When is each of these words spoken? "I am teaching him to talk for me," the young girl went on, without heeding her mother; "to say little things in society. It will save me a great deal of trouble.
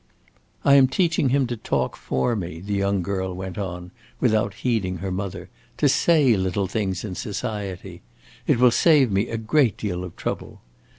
"I 0.65 0.73
am 0.73 0.87
teaching 0.87 1.29
him 1.29 1.45
to 1.45 1.55
talk 1.55 1.95
for 1.95 2.35
me," 2.35 2.59
the 2.59 2.73
young 2.73 3.03
girl 3.03 3.35
went 3.35 3.59
on, 3.59 3.91
without 4.19 4.55
heeding 4.55 4.97
her 4.97 5.11
mother; 5.11 5.47
"to 5.77 5.87
say 5.87 6.35
little 6.35 6.65
things 6.65 7.03
in 7.03 7.13
society. 7.13 8.01
It 8.47 8.57
will 8.57 8.71
save 8.71 9.11
me 9.11 9.27
a 9.29 9.37
great 9.37 9.77
deal 9.77 10.03
of 10.03 10.15
trouble. 10.15 10.61